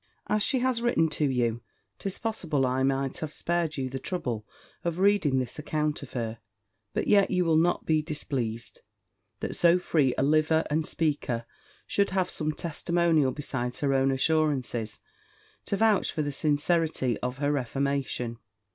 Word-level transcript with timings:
"As 0.25 0.41
she 0.41 0.61
has 0.61 0.81
written 0.81 1.09
to 1.09 1.25
you 1.29 1.61
'tis 1.99 2.17
possible 2.17 2.65
I 2.65 2.81
might 2.81 3.19
have 3.19 3.31
spared 3.31 3.77
you 3.77 3.87
the 3.87 3.99
trouble 3.99 4.47
of 4.83 4.97
reading 4.97 5.37
this 5.37 5.59
account 5.59 6.01
of 6.01 6.13
her; 6.13 6.39
but 6.95 7.05
yet 7.05 7.29
you 7.29 7.45
will 7.45 7.55
not 7.55 7.85
be 7.85 8.01
displeased, 8.01 8.79
that 9.41 9.55
so 9.55 9.77
free 9.77 10.15
a 10.17 10.23
liver 10.23 10.63
and 10.71 10.87
speaker 10.87 11.45
should 11.85 12.09
have 12.09 12.31
some 12.31 12.51
testimonial 12.51 13.31
besides 13.31 13.81
her 13.81 13.93
own 13.93 14.09
assurances, 14.09 14.97
to 15.65 15.77
vouch 15.77 16.11
for 16.11 16.23
the 16.23 16.31
sincerity 16.31 17.19
of 17.19 17.37
her 17.37 17.51
reformation. 17.51 18.39